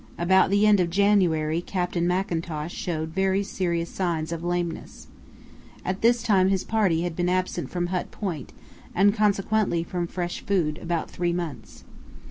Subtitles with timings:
[0.17, 5.05] About the end of January Captain Mackintosh showed very serious signs of lameness.
[5.85, 8.51] At this time his party had been absent from Hut Point,
[8.95, 11.83] and consequently from fresh food, about three months.